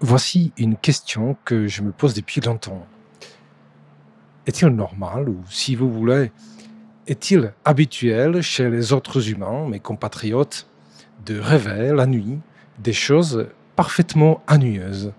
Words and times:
Voici 0.00 0.52
une 0.58 0.76
question 0.76 1.38
que 1.46 1.68
je 1.68 1.80
me 1.80 1.90
pose 1.90 2.12
depuis 2.12 2.42
longtemps. 2.42 2.86
Est-il 4.46 4.68
normal, 4.68 5.30
ou 5.30 5.42
si 5.48 5.74
vous 5.74 5.90
voulez, 5.90 6.32
est-il 7.06 7.54
habituel 7.64 8.42
chez 8.42 8.68
les 8.68 8.92
autres 8.92 9.30
humains, 9.30 9.66
mes 9.66 9.80
compatriotes, 9.80 10.68
de 11.24 11.40
rêver 11.40 11.94
la 11.94 12.06
nuit 12.06 12.40
des 12.78 12.92
choses 12.92 13.48
parfaitement 13.74 14.42
ennuyeuses? 14.48 15.14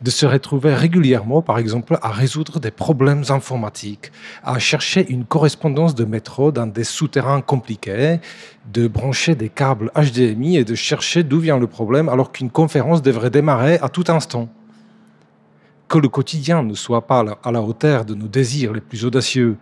De 0.00 0.10
se 0.10 0.24
retrouver 0.24 0.74
régulièrement, 0.74 1.42
par 1.42 1.58
exemple, 1.58 1.98
à 2.00 2.10
résoudre 2.10 2.58
des 2.58 2.70
problèmes 2.70 3.24
informatiques, 3.28 4.12
à 4.42 4.58
chercher 4.58 5.06
une 5.10 5.24
correspondance 5.24 5.94
de 5.94 6.04
métro 6.04 6.52
dans 6.52 6.66
des 6.66 6.84
souterrains 6.84 7.42
compliqués, 7.42 8.20
de 8.72 8.88
brancher 8.88 9.34
des 9.34 9.50
câbles 9.50 9.90
HDMI 9.94 10.56
et 10.56 10.64
de 10.64 10.74
chercher 10.74 11.22
d'où 11.22 11.40
vient 11.40 11.58
le 11.58 11.66
problème 11.66 12.08
alors 12.08 12.32
qu'une 12.32 12.50
conférence 12.50 13.02
devrait 13.02 13.30
démarrer 13.30 13.78
à 13.82 13.88
tout 13.88 14.04
instant. 14.08 14.48
Que 15.88 15.98
le 15.98 16.08
quotidien 16.08 16.62
ne 16.62 16.74
soit 16.74 17.06
pas 17.06 17.24
à 17.42 17.52
la 17.52 17.60
hauteur 17.60 18.04
de 18.04 18.14
nos 18.14 18.28
désirs 18.28 18.72
les 18.72 18.80
plus 18.80 19.04
audacieux, 19.04 19.56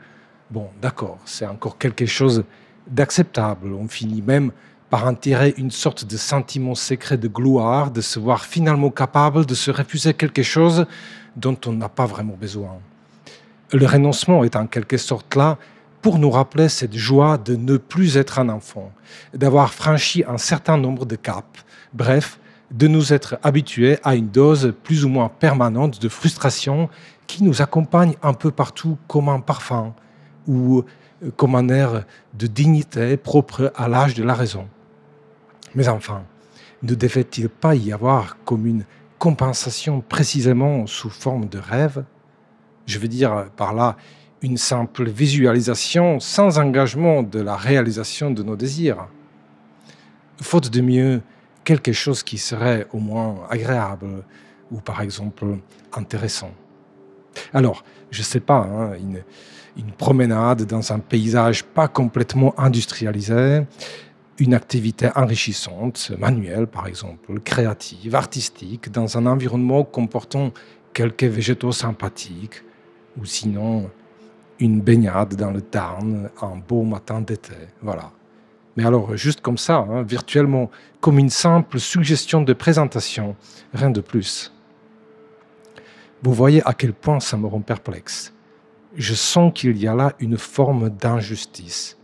bon, 0.51 0.69
d'accord, 0.81 1.19
c'est 1.25 1.47
encore 1.47 1.79
quelque 1.79 2.07
chose 2.07 2.45
d'acceptable. 2.87 3.73
On 3.73 3.89
finit 3.89 4.23
même 4.23 4.53
par 4.91 5.19
tirer 5.19 5.55
une 5.59 5.71
sorte 5.71 6.05
de 6.07 6.17
sentiment 6.17 6.75
secret 6.75 7.19
de 7.19 7.29
gloire, 7.29 7.91
de 7.91 8.01
se 8.01 8.19
voir 8.19 8.45
finalement 8.45 8.91
capable 8.91 9.45
de 9.45 9.55
se 9.55 9.71
refuser 9.71 10.15
quelque 10.15 10.43
chose 10.43 10.87
dont 11.37 11.57
on 11.67 11.73
n'a 11.73 11.89
pas 11.89 12.07
vraiment 12.07 12.37
besoin. 12.39 12.79
Le 13.73 13.87
renoncement 13.87 14.45
est 14.45 14.57
en 14.57 14.67
quelque 14.67 14.97
sorte 14.97 15.35
là 15.37 15.59
pour 16.01 16.19
nous 16.19 16.31
rappeler 16.31 16.69
cette 16.69 16.97
joie 16.97 17.37
de 17.39 17.57
ne 17.57 17.77
plus 17.77 18.17
être 18.17 18.39
un 18.39 18.49
enfant, 18.49 18.93
d'avoir 19.35 19.75
franchi 19.75 20.25
un 20.27 20.39
certain 20.39 20.79
nombre 20.79 21.05
de 21.05 21.17
caps, 21.17 21.65
bref, 21.93 22.39
de 22.71 22.87
nous 22.87 23.13
être 23.13 23.39
habitués 23.43 23.99
à 24.05 24.15
une 24.15 24.29
dose 24.29 24.75
plus 24.85 25.05
ou 25.05 25.09
moins 25.09 25.29
permanente 25.29 26.01
de 26.01 26.09
frustration 26.09 26.89
qui 27.27 27.43
nous 27.43 27.61
accompagne 27.61 28.15
un 28.23 28.33
peu 28.33 28.51
partout 28.51 28.97
comme 29.07 29.29
un 29.29 29.41
parfum 29.41 29.95
ou 30.47 30.85
comme 31.37 31.55
un 31.57 31.69
air 31.69 32.05
de 32.35 32.47
dignité 32.47 33.17
propre 33.17 33.73
à 33.77 33.89
l'âge 33.89 34.15
de 34.15 34.23
la 34.23 34.35
raison. 34.35 34.67
Mais 35.75 35.89
enfin, 35.89 36.25
ne 36.83 36.95
devait-il 36.95 37.49
pas 37.49 37.75
y 37.75 37.93
avoir 37.93 38.37
comme 38.45 38.67
une 38.67 38.85
compensation 39.19 40.01
précisément 40.01 40.87
sous 40.87 41.11
forme 41.11 41.49
de 41.49 41.59
rêve? 41.59 42.05
Je 42.87 42.99
veux 42.99 43.09
dire 43.09 43.47
par 43.57 43.75
là 43.75 43.97
une 44.43 44.57
simple 44.57 45.09
visualisation 45.09 46.21
sans 46.21 46.59
engagement 46.59 47.23
de 47.23 47.41
la 47.41 47.57
réalisation 47.57 48.31
de 48.31 48.43
nos 48.43 48.57
désirs. 48.57 49.09
Faute 50.41 50.71
de 50.71 50.81
mieux, 50.81 51.21
quelque 51.65 51.93
chose 51.93 52.23
qui 52.23 52.39
serait 52.39 52.87
au 52.93 52.99
moins 52.99 53.41
agréable 53.51 54.25
ou 54.71 54.81
par 54.81 55.03
exemple 55.03 55.45
intéressant. 55.93 56.53
Alors, 57.53 57.85
je 58.11 58.21
ne 58.21 58.25
sais 58.25 58.41
pas, 58.41 58.61
hein, 58.61 58.95
une, 58.95 59.23
une 59.77 59.93
promenade 59.93 60.65
dans 60.65 60.93
un 60.93 60.99
paysage 60.99 61.65
pas 61.65 61.89
complètement 61.89 62.59
industrialisé, 62.59 63.67
une 64.39 64.55
activité 64.55 65.11
enrichissante, 65.15 66.13
manuelle 66.19 66.67
par 66.67 66.87
exemple, 66.87 67.41
créative, 67.41 68.15
artistique, 68.15 68.91
dans 68.91 69.19
un 69.19 69.27
environnement 69.27 69.85
comportant 69.85 70.53
quelques 70.95 71.25
végétaux 71.25 71.73
sympathiques, 71.73 72.63
ou 73.21 73.25
sinon 73.25 73.91
une 74.61 74.81
baignade 74.81 75.35
dans 75.35 75.51
le 75.51 75.61
Tarn 75.61 76.31
un 76.41 76.57
beau 76.57 76.83
matin 76.83 77.21
d'été. 77.21 77.53
Voilà. 77.83 78.13
Mais 78.77 78.85
alors, 78.85 79.17
juste 79.17 79.41
comme 79.41 79.59
ça, 79.59 79.79
hein, 79.79 80.03
virtuellement, 80.03 80.71
comme 81.01 81.19
une 81.19 81.31
simple 81.31 81.81
suggestion 81.81 82.43
de 82.43 82.53
présentation, 82.53 83.35
rien 83.75 83.91
de 83.91 84.01
plus. 84.01 84.53
Vous 86.23 86.33
voyez 86.33 86.63
à 86.65 86.75
quel 86.75 86.93
point 86.93 87.21
ça 87.21 87.37
me 87.37 87.47
rend 87.47 87.61
perplexe. 87.61 88.33
Je 88.95 89.15
sens 89.15 89.53
qu'il 89.55 89.77
y 89.79 89.87
a 89.87 89.95
là 89.95 90.15
une 90.21 90.39
forme 90.39 90.91
d'injustice 90.91 91.98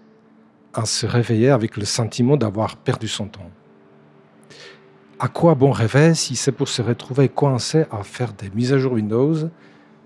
à 0.75 0.85
se 0.87 1.07
réveiller 1.07 1.51
avec 1.51 1.77
le 1.77 1.85
sentiment 1.85 2.37
d'avoir 2.37 2.77
perdu 2.77 3.09
son 3.09 3.29
temps. 3.29 3.51
À 5.19 5.29
quoi 5.29 5.55
bon 5.55 5.71
rêver 5.71 6.15
si 6.15 6.37
c'est 6.37 6.53
pour 6.53 6.69
se 6.69 6.83
retrouver 6.83 7.29
coincé 7.29 7.85
à 7.91 8.03
faire 8.03 8.33
des 8.33 8.51
mises 8.51 8.73
à 8.73 8.79
jour 8.79 8.95
Windows 8.95 9.49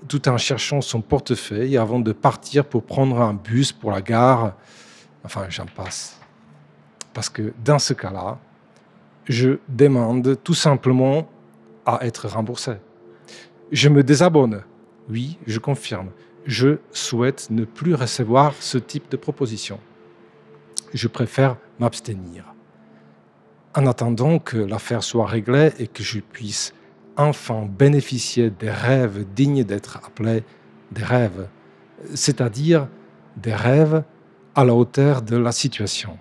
tout 0.06 0.29
en 0.29 0.37
cherchant 0.37 0.81
son 0.81 1.01
portefeuille 1.01 1.77
avant 1.77 1.99
de 1.99 2.12
partir 2.12 2.65
pour 2.65 2.84
prendre 2.84 3.21
un 3.21 3.34
bus 3.34 3.73
pour 3.73 3.91
la 3.91 4.03
gare? 4.03 4.55
Enfin, 5.25 5.47
j'en 5.49 5.67
passe. 5.67 6.21
Parce 7.15 7.29
que 7.29 7.53
dans 7.65 7.79
ce 7.79 7.95
cas-là, 7.95 8.39
je 9.25 9.59
demande 9.69 10.39
tout 10.45 10.55
simplement 10.55 11.29
à 11.85 12.06
être 12.06 12.29
remboursé. 12.29 12.73
Je 13.73 13.89
me 13.89 14.03
désabonne. 14.03 14.62
Oui, 15.11 15.39
je 15.47 15.59
confirme. 15.59 16.11
Je 16.45 16.79
souhaite 16.93 17.49
ne 17.50 17.65
plus 17.65 17.95
recevoir 17.95 18.55
ce 18.61 18.79
type 18.79 19.11
de 19.11 19.17
proposition 19.17 19.81
je 20.94 21.09
préfère 21.09 21.56
m'abstenir. 21.78 22.44
En 23.75 23.87
attendant 23.87 24.38
que 24.38 24.56
l'affaire 24.56 25.03
soit 25.03 25.26
réglée 25.26 25.72
et 25.78 25.87
que 25.87 26.03
je 26.03 26.21
puisse 26.21 26.75
enfin 27.16 27.66
bénéficier 27.66 28.50
des 28.50 28.71
rêves 28.71 29.26
dignes 29.34 29.65
d'être 29.65 29.99
appelés 30.04 30.44
des 30.93 31.04
rêves, 31.04 31.49
c'est-à-dire 32.15 32.88
des 33.37 33.54
rêves 33.54 34.03
à 34.54 34.65
la 34.65 34.75
hauteur 34.75 35.22
de 35.22 35.37
la 35.37 35.53
situation. 35.53 36.19